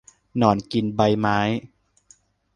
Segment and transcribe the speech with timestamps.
[0.37, 1.37] หนอนกินใบไม้